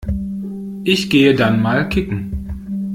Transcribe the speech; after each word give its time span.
Ich 0.83 1.11
gehe 1.11 1.35
dann 1.35 1.61
mal 1.61 1.87
kicken. 1.87 2.87